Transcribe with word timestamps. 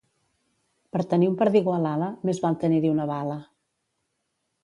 Per 0.95 1.03
tenir 1.09 1.27
un 1.31 1.35
perdigó 1.41 1.75
a 1.75 1.81
l'ala, 1.83 2.09
més 2.29 2.41
val 2.47 2.57
tenir-hi 2.65 2.91
una 2.95 3.07
bala. 3.13 3.39